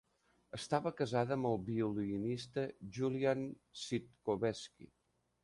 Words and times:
Estava 0.57 0.91
casada 1.01 1.35
amb 1.35 1.49
el 1.49 1.59
violinista 1.67 2.65
Julian 2.99 3.45
Sitkovetsky. 3.85 4.91